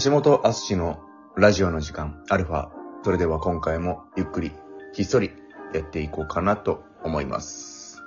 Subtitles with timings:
[0.00, 1.00] 橋本敦の
[1.36, 2.70] ラジオの時間、アルファ。
[3.04, 4.50] それでは今回もゆっくり、
[4.94, 5.32] ひっそり
[5.74, 8.00] やっていこうかなと思います。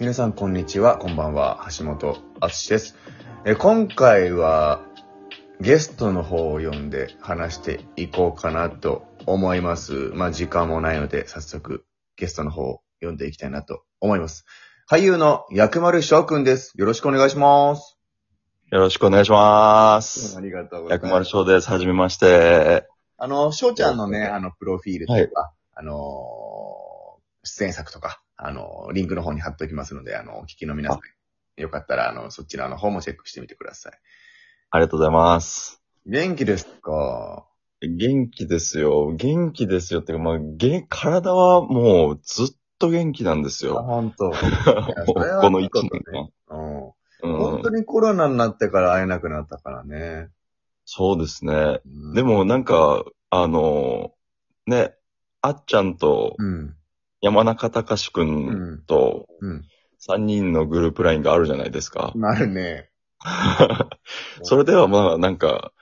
[0.00, 2.96] 皆さんこんにちは、こんばんは、橋本敦です。
[3.44, 4.80] え今回は
[5.60, 10.10] ゲストの方を呼んで話していこうかなと思います。
[10.14, 11.86] まあ時間もないので早速
[12.16, 14.44] ゲストの方を呼んでいきたいなと思います。
[14.90, 16.72] 俳優の薬丸翔くんです。
[16.74, 17.93] よろしくお願いします。
[18.70, 20.36] よろしくお願いします。
[20.36, 21.06] ありがとうございます。
[21.06, 21.70] 薬丸翔です。
[21.70, 22.86] はじめまして。
[23.18, 26.44] あの、翔ちゃんのね、あの、プロフィールとか、あのー
[27.46, 33.92] 出演作とか、あのーリンクの方に貼っておきますので、あの、お聞きの皆さん、よかったら、あの、そちらの方もチェックしてみてください。
[34.70, 35.80] ありがとうございます。
[36.06, 37.46] 元気ですか？
[37.82, 39.12] 元気ですよ。
[39.14, 40.00] 元気ですよ。
[40.00, 43.82] っていうか、まあ、げ体はもうずっと元気なんですあ、よ。
[43.82, 44.24] 本当。
[44.32, 44.34] もう
[45.06, 46.02] それはこの1いいこと年
[46.48, 46.56] 間。
[46.58, 46.92] うん。
[47.24, 50.28] うん本当にコロナになってから会えなくなったからね。
[50.84, 51.80] そうですね。
[51.86, 54.12] うんで、もなんか、あの、
[54.66, 54.94] ね、
[55.40, 56.76] あっちゃんとうん。
[57.20, 58.84] 山中隆くうんん。
[58.86, 59.64] とうん。
[60.06, 62.12] 3人のグループラインがあるじゃないですか。
[62.14, 62.90] なるね。
[64.42, 65.72] それではまあなんか、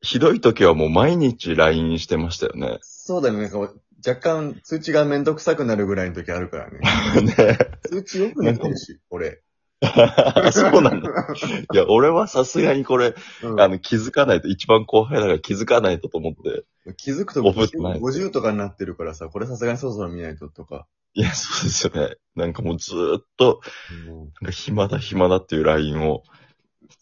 [0.00, 2.78] ひどい時はもう毎日 LINE してましたよね。
[2.82, 3.42] そうだね。
[3.42, 3.72] なんか
[4.06, 6.80] 若干通知がめんどくさくなるぐらいの時あるからね。
[7.22, 9.42] ね通知よくなってるし、俺。
[10.52, 11.08] そうなんだ。
[11.72, 16.64] いや、俺はさすがにこれ、うんあの、気づかないと、一番後輩だから気づかないとと思って。
[16.96, 20.86] 気づくとオフってない50とかになってるからさ、これさすがにそろそろ見ないととか。
[21.14, 22.16] いや、そうですよね。
[22.34, 23.60] なんかもうずーっと、
[24.06, 26.22] なんか暇だ暇だっていう LINE を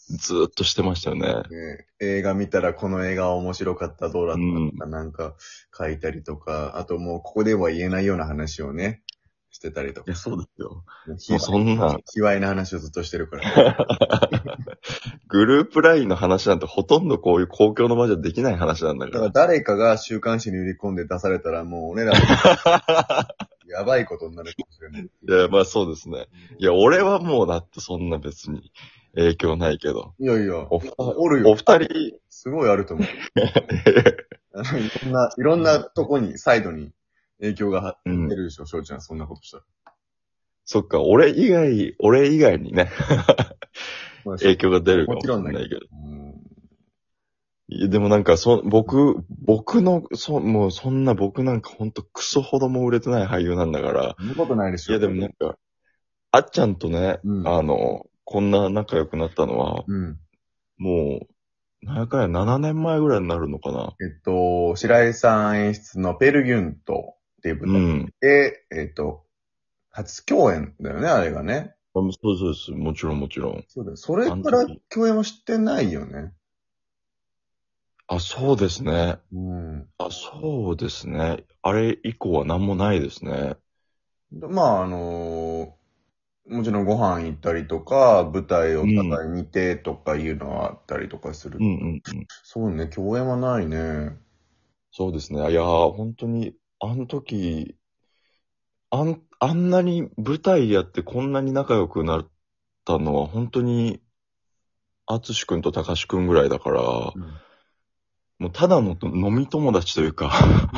[0.09, 1.29] ずーっとしてましたよね。
[1.29, 5.35] ね、映画見たらこの映画面白かった、どうだったとか、なんか
[5.77, 9.03] 書いたりとか、あともうここでは言えないような話をね、
[9.57, 10.17] してたりとかいや、。
[10.17, 10.85] そうですよ。
[11.19, 13.87] ひもうそんな、卑猥な話をずっとしてるから。
[15.29, 19.19] グループ LINE の話なんてほとんどこういう公共の場じゃできない話なんだだか。
[19.19, 22.13] からら誰かが週刊誌に売り込んで出されたらもう俺ら、
[23.67, 25.03] やばいことになるかもしれない。
[25.03, 26.29] いや、まあそうですね。
[26.59, 28.71] いや、俺はもうだってそんな別に
[29.15, 30.13] 影響ないけど。
[30.19, 31.51] いやいや、お二おるよ。
[31.51, 33.07] お二人、すごいあると思う。
[34.55, 36.93] あのいろんな、いろんなとこに、サイドに
[37.41, 39.65] 影響がうん出るでしょ、翔ちゃん、そんなことしたら。
[40.65, 42.91] そっか、俺以外、俺以外にね、
[44.25, 45.81] まあ 影響が出るかもしもちろんだれないけど。
[45.93, 46.17] うん
[47.69, 54.15] いやでもなんか、そ、僕、僕の、そ、もうそんな僕なんかほんとクソほども売れてない俳優なんだから。
[54.17, 54.93] そんなことないでしょ。
[54.93, 55.59] いやでもなんか、
[56.31, 60.17] あっちゃんとね、うんあの、こんな仲良くなったのは、うん。
[60.79, 61.27] も
[61.83, 63.95] う、なんやかんや7年前ぐらいになるのかな。
[64.01, 67.16] えっと、白井さん演出のペルギュント
[67.47, 68.15] っていうう舞台ん。
[68.21, 69.25] で、えっと、
[69.91, 71.75] 初共演だよね、あれがね。
[71.95, 72.71] あそうそうです。
[72.73, 73.65] もちろんもちろん。
[73.69, 73.97] そうだよ。
[73.97, 76.33] それから共演はしてないよね。
[78.09, 79.19] あ、そうですね。
[79.33, 79.89] うん。
[79.99, 81.45] あ、そうですね。
[81.63, 83.57] あれ以降は何もないですね。
[84.33, 85.77] でまあ、あの
[86.49, 91.59] もちろんご飯行ったりとか、舞台をお互い見てとかいうのはあったりとかする。
[91.59, 92.27] うんうんうん。
[92.45, 94.17] そうね、共演はないね。
[94.93, 95.51] そうですね。
[95.51, 97.77] いやー、本当に、あの時、
[98.91, 102.29] あん、あんなに舞台やってこんなに仲良くなっ
[102.85, 104.01] たのは、本当に、
[105.07, 106.83] あつしくんとたかしくんぐらいだから、
[108.39, 110.31] もうただの飲み友達というか、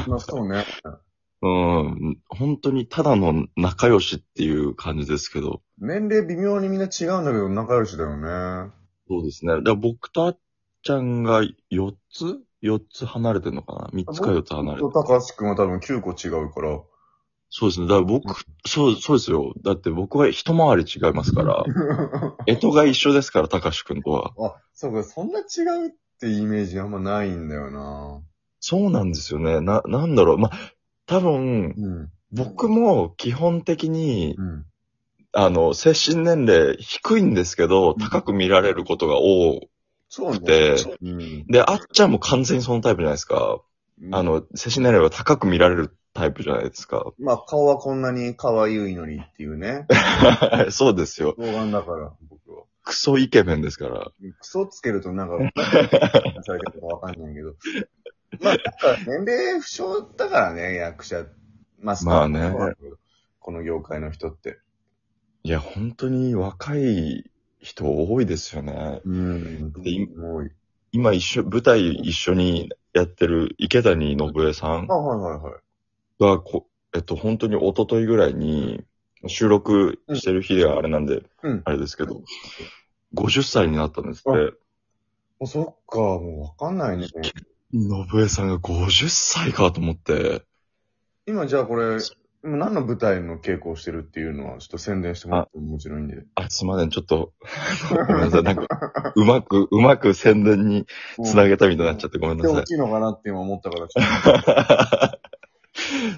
[0.06, 0.64] まあ、そうね。
[1.41, 8.72] うん、本当にただの仲良しっていう感じですけど、年齢微妙にみんな違うんだけど、仲良しだよね。
[9.09, 9.53] そうですね。
[9.54, 10.38] だから僕とあっ
[10.82, 14.93] ちゃんが4つ ?4 つ離れてるのかな ?3 つか4つ離れてる。
[14.93, 16.81] 高橋くんは多分9個違うから。
[17.51, 17.87] そうですね。
[17.87, 18.35] だから僕、
[18.67, 19.55] そう、そうですよ。
[19.63, 21.65] だって僕は一回り違いますから。
[22.47, 24.33] 干支が一緒ですから、たかしくんとは。
[24.39, 25.43] あ、そうか、そんな違
[25.85, 28.21] うってイメージあんまないんだよな。
[28.61, 29.61] そうなんですよね。
[29.61, 30.39] な、なんだろう。
[30.39, 30.73] まあ、
[31.07, 32.13] 多分、うん。
[32.33, 34.67] 僕も基本的に、うん。
[35.33, 39.61] あの、精神年齢低いんですけど、ん高く見られることが多
[40.09, 40.77] そうね。
[41.03, 41.47] うん。
[41.47, 43.60] で、あっちゃんも完全にそのタイプじゃないですか。
[44.13, 47.13] あ、の、精神年齢は高く見られるタイプじゃないですか。
[47.19, 49.87] まあ、顔はこんなに可愛いのにっていうね。
[50.71, 51.34] そうですよ。
[51.39, 52.65] 老眼だから、僕は。
[52.84, 54.10] クソイケメンですから。
[54.41, 55.37] クソつけると なんか、
[56.43, 57.54] されてるかわかんないけど。
[58.41, 58.57] まあ、
[59.07, 61.27] 年齢不詳だからね、役者。
[61.81, 62.53] まあ、まあね
[63.39, 64.59] この業界の人って。
[65.43, 69.01] いや、本当に若い人多いですよね。
[69.05, 69.72] うん。
[69.72, 69.91] で
[70.91, 75.59] 今一緒、舞台一緒にやってる池谷信江さんあ、はいはいは
[76.59, 76.63] い。
[76.95, 78.84] えっと、本当に一昨日ぐらいに
[79.27, 82.22] 収録してる日があれなんで、うんあれですけど、
[83.15, 84.54] 50歳になったんですって。
[85.41, 87.09] あそっか、もうわかんないね。
[87.72, 90.43] 信江さんが50歳かと思って。
[91.27, 91.99] 今じゃあこれ、今
[92.43, 96.25] 何の舞台の稽古をしてるっていうのは、ちょっと宣伝してもらってももちろんいいんで。
[96.35, 97.33] あ、すいません、ちょっと、
[98.07, 100.87] ごめんなさい、なんか、うまく、うまく宣伝に
[101.25, 102.65] つなげたみたいになっちゃってごめんなさい大。
[102.65, 104.43] きいのかなって今思ったから、ちょっ
[105.13, 105.19] と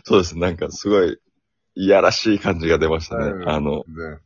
[0.05, 0.39] そうです。
[0.39, 1.19] なんかすごい、
[1.75, 3.27] いやらしい感じが出ましたね。
[3.27, 4.21] うんあの、全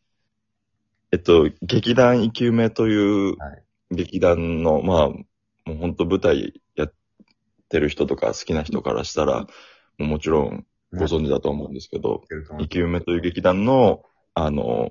[1.13, 5.25] えっと、劇団生き埋めというはい劇団の、まあ、も
[5.69, 6.93] う本当舞台やっ
[7.69, 9.47] てる人とか好きな人からしたら、
[9.99, 14.03] もちろんご存知だと思うんですけど、然生き埋めという劇団の、
[14.35, 14.91] あの、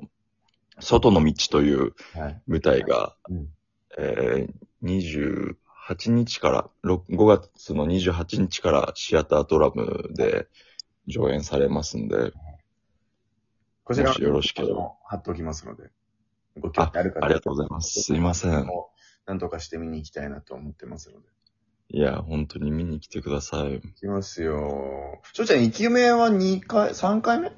[0.80, 2.42] 外の道というはい。
[2.48, 3.48] 舞台が、うん
[3.98, 5.56] えー、
[5.88, 10.48] 28日から、ろ5月の28日からシアタートラムで
[11.08, 12.32] 上演されますんで、
[13.84, 15.90] こちらもしよろしければも貼っておきますので。
[16.60, 18.02] ご興味ある方ありがとうございます。
[18.02, 18.68] すいません。
[19.26, 21.28] なんとかして見に行きたいなと思ってますので。
[21.96, 23.74] いや、本当に見に来てください。
[23.74, 25.22] 行きますよ。
[25.32, 27.52] 翔ちゃん、生き埋めは2回、3回目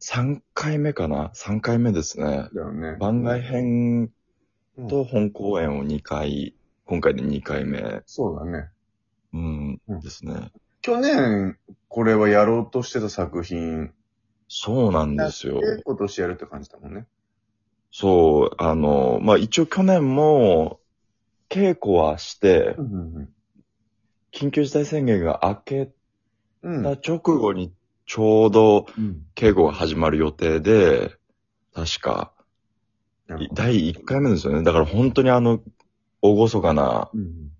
[0.00, 2.48] ？3回目かな ?3 回目ですね。
[2.52, 2.96] だよね。
[2.98, 4.10] 番外編
[4.76, 6.56] うんと本公演を2回、
[6.86, 8.68] 今回で2回目、そうだね。
[9.32, 10.50] うんうん、ですね。
[10.80, 11.56] 去年、
[11.86, 13.92] これはやろうとしてた作品、
[14.48, 15.60] そうなんですよ。
[15.60, 17.06] で今年やるって感じだもんね。
[17.92, 20.80] そう、あの、まあ、一応去年も、
[21.48, 23.28] 稽古はして、うん
[24.32, 25.92] 緊急事態宣言が明け。
[26.62, 27.72] た直後に
[28.06, 29.26] ちょうどうん。
[29.34, 31.14] 稽古が始まる予定で、
[31.74, 32.32] 確か、
[33.26, 34.62] なるほど第1回目ですよね。
[34.62, 35.60] だから本当にあの、
[36.20, 37.52] 大ごかなうん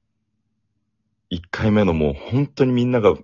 [1.33, 3.17] 1回目のもう本当にみんなが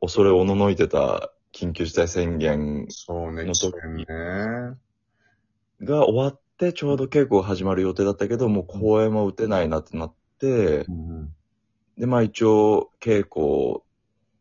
[0.00, 4.06] 恐れおののいてた緊急事態宣言そうね、の時ね。
[5.82, 11.34] が終わってちょうど稽古が始まる予定だったけど、もう公演も打てないなってなって、うん
[11.98, 13.82] で、まあ一応稽古、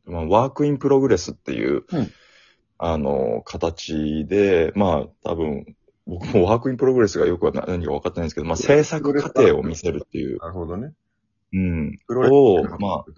[0.06, 2.12] まあ、ワークインプログレスっていう、うん。
[2.84, 5.76] あの、形で、まあ多分、
[6.08, 10.94] 僕もワークインプログレスがよくは何か分かってないんですけど、まあ制作過程を見せるっていう、なるほどね。
[11.54, 13.12] うん、を、まあ、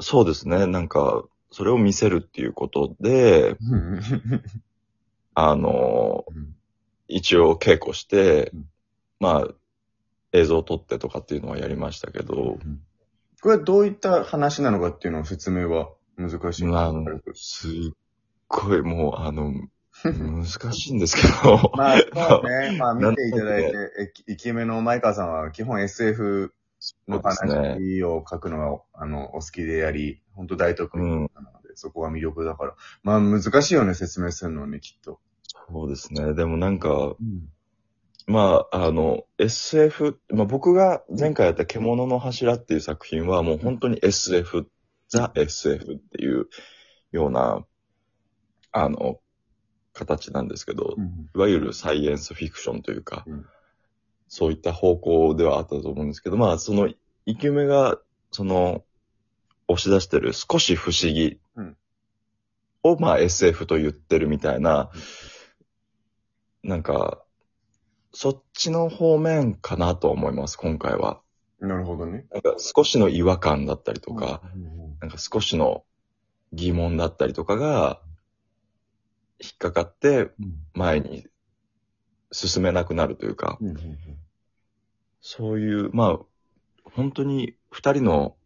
[0.00, 4.00] そうですね、なんか、それを見せるっていうことで、うん。
[5.34, 6.56] あの、うん。
[7.06, 8.64] 一応稽古してうん、
[9.20, 9.54] まあ、
[10.32, 12.58] 映像を撮ってとかっていうのはやりましたけど、
[13.44, 17.00] これはどういった話なのかっていうのは説明は難しいんですまあか、
[17.34, 17.70] すっ
[18.48, 19.52] ごいもう、あの、
[20.02, 22.76] 難しいんですけど、まあ、そうね。
[22.80, 26.54] まあ、見ていただいて、イケメンの前川さんは基本 SF
[27.06, 31.28] の話を書くのが、あの、お好きでやり、本当大得意なので、
[31.74, 32.74] そこが魅力だから。
[33.02, 35.20] まあ、難しいよね、説明するのね、きっと。
[35.68, 36.32] そうですね。
[36.32, 37.50] でもなんか、うん。
[38.26, 44.66] まあ、あの、SF、まあ僕が前回やった獣の柱っていう作品はもう本当に SF、
[45.08, 46.48] ザ・ SF っていう
[47.12, 47.64] ような、
[48.72, 49.20] あの、
[49.92, 50.96] 形なんですけど、
[51.34, 53.46] いわゆるサイエンスフィクションというか、うん。
[54.26, 56.88] そういった方向ではあったと思うんですけど、まあ、その、
[57.26, 57.98] 生き目が、
[58.32, 58.84] その、
[59.68, 61.76] 押し出してる少し不思議うん。
[62.82, 64.90] を、まあ SF と言ってるみたいな、
[66.62, 67.23] なんか、
[68.14, 71.20] そっちの方面かなと思います、今回は。
[71.58, 72.26] なるほどね。
[72.32, 75.84] なんか少しの違和感だったりとか、うんなんか少しの
[76.52, 78.00] 疑問だったりとかが、
[79.40, 80.30] 引っかかって
[80.72, 81.26] 前に
[82.32, 83.98] 進めなくなるというか、うんうん
[85.26, 86.18] そういう、まあ、
[86.84, 88.36] 本当に二人の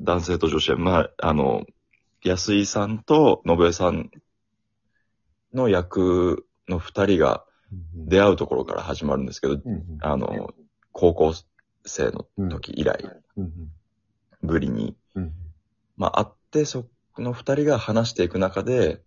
[0.00, 1.66] 男性と女子は、まあ、あの、
[2.24, 4.10] 安井さんと信江さん
[5.52, 7.45] の役の二人がうん
[7.94, 9.60] 出会うところから始まるんですけど、
[10.00, 10.54] あの、
[10.92, 11.34] 高校
[11.84, 12.98] 生の時以来、
[13.36, 13.52] うん
[14.42, 15.32] ぶりに、うん
[15.96, 16.86] まあ、会って、そ
[17.18, 19.02] の二人が話していく中で、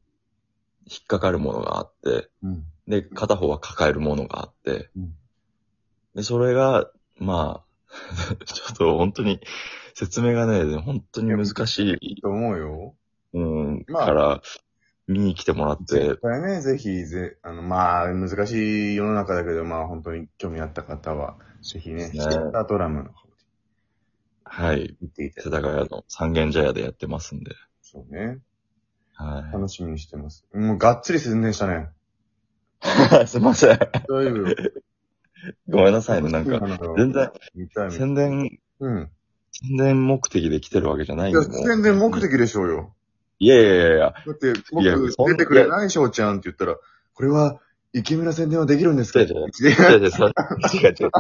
[0.86, 2.64] 引っかかるものがあって、うん。
[2.88, 5.16] で、片方は抱えるものがあって、うん。
[6.16, 9.40] で、それが、まあ、 ちょっと本当に
[9.94, 12.96] 説明がね、本当に難しい、と思うよ。
[13.34, 14.42] うん、まあから、
[15.10, 23.34] 見に来てもらって絶、対ね、ぜひ、ぜ、あの、まあ、難しい世の中だけど、まあ、本当に興味あった方は、ぜひね、ねシアタートラムの方で
[24.44, 28.38] はい、見ていた世だき田谷の三軒茶屋でやってますんで、そうね。
[29.16, 30.46] は楽しみにしてます。
[30.54, 31.90] もう、がっつり宣伝したね。
[33.24, 33.26] い。
[33.28, 33.80] すいません。
[33.80, 34.56] 大丈夫よ。
[35.68, 36.60] ごめんなさいね、なんか、
[36.96, 37.32] 全然。
[37.90, 39.10] 宣伝、うん。
[39.52, 42.96] 宣伝目的で来てるわけじゃないいや、んで、もう全然目的でしょうよ。
[43.40, 44.50] いやいやいやいや、だって、い
[44.84, 46.76] や僕、そん出てくれない翔ちゃんって言ったら、
[47.14, 47.60] これは、
[47.94, 49.22] イケメンな宣伝はできるんですか？
[49.22, 50.34] 違う違う違う違う、それ、
[50.74, 51.12] 違う違う。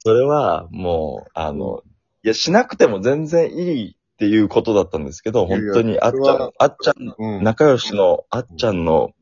[0.00, 1.82] それは、もう、あの、
[2.24, 7.44] いや、しなくても全然いいっていうことだったんですけど、いやいや本当にあっちそれはゃん、あっちゃん、うん。
[7.44, 9.12] 仲良しのあっちゃんの、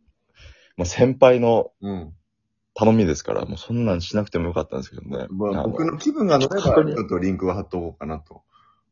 [0.77, 2.13] もう先輩のうん。
[2.73, 5.27] 頼みですから、もうそんなんしなくてもよかったんですけどね。
[5.29, 8.43] まあ、僕の気分が乗れば、ちょっとリンクは貼っとこうかなと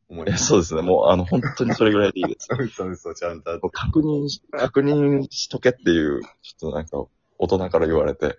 [0.09, 0.47] 思いえます。
[0.47, 0.83] そうですね。
[0.83, 2.49] もう、あの、本当にそれぐらいでいいです。
[2.59, 7.05] 嘘嘘、ちゃんと確認し、確認しとけっていう、ちょっとなんか、
[7.39, 8.37] 大人から言われて。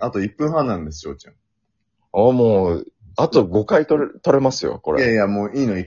[0.00, 1.34] あと1分半なんです、翔ちゃん。
[2.12, 2.86] あ、もう、
[3.16, 5.02] あと5回取れ、取れますよ、これ。
[5.02, 5.86] いやいや、もういいの、いい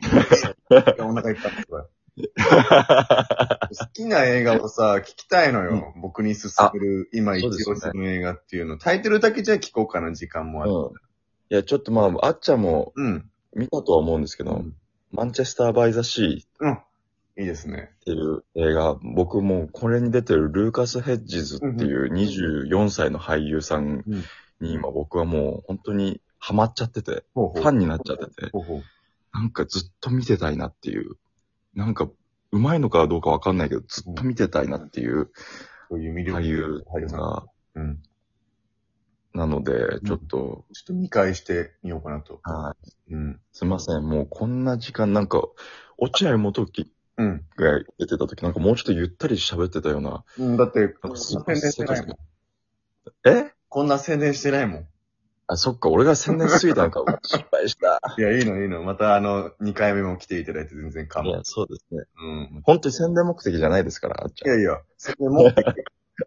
[0.69, 1.53] のお腹いっぱい。
[3.77, 5.93] 好きな映画をさ、聞きたいのよ。
[6.01, 8.77] 僕に勧める、今一押しの映画っていうの。
[8.77, 10.71] タイトルだけじゃ聞こうかな、時間もある。
[10.71, 10.93] うん。
[11.51, 13.29] いや、ちょっとまあ、あっちゃんもうん。
[13.55, 14.75] 見たとは思うんですけど、うん。
[15.11, 16.79] マンチェスター・バイ・ザ・シーうん。
[17.39, 17.89] いいですね。
[17.95, 24.23] っていう映画、僕もうこれに出てるルーカス・ヘッジズっていう24歳の俳優さんうん
[24.59, 27.23] に今僕はもう本当にハマっちゃってて。
[27.33, 28.83] ファンになっちゃってて、ほうほう。
[29.33, 31.15] なんかずっと見てたいなっていう、
[31.75, 32.09] なんか
[32.51, 35.29] うまいのかどうかわかんないけど、ずっと見てたいなっていう
[35.89, 36.83] そういう魅力俳優。
[37.07, 38.01] が、うん。
[39.33, 42.39] なので、ちょっと、ちょっと見返してみようかなと。
[42.43, 42.75] は
[43.09, 43.39] い、うん。
[43.51, 45.41] すいません、もうこんな時間なんか、
[45.97, 47.45] 落合元樹うん。
[47.57, 52.17] が出てた時なんかもうちょっとゆったり喋ってたような、うん、だって、こんななんかす宣伝してないもん。
[53.25, 53.51] え？
[53.67, 54.87] こんな宣伝してないもん。
[55.51, 57.03] あ、そっか、俺が宣伝しすぎたのか。
[57.23, 57.99] 失敗した。
[58.17, 58.83] いや、いいの、いいの。
[58.83, 62.03] また、あの、2回目も来ていただいて全然構わいや、そうですね。
[62.21, 62.61] うん。
[62.63, 64.47] 本当に宣伝目的じゃないですから、あっちゃん。
[64.47, 65.65] いやいや、宣伝目的。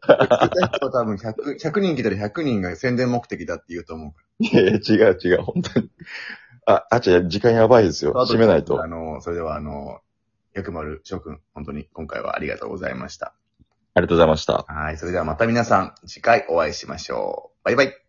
[0.00, 5.90] 多分100、100人来たら100人が宣伝目的だって言うと思うかいやいや、違う違う、本当に。
[6.66, 8.12] あ、あっちゃん、時間やばいですよ。
[8.12, 8.22] ら。
[8.22, 8.87] 閉めないとあ。
[8.87, 10.00] の、それでは、あの、
[10.54, 13.34] 薬丸翔くん、本当に今回はありがとうございました。
[13.94, 14.64] ありがとうございました。
[14.68, 17.64] はい、それではまた皆さん、次回お会いしましょう。
[17.64, 18.01] バイバイ。